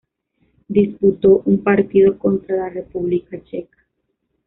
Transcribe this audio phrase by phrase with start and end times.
[0.67, 3.77] Disputó un partido contra la República Checa.